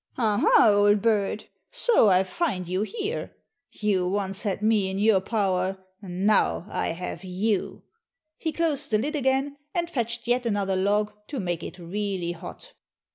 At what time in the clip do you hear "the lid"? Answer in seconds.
8.89-9.15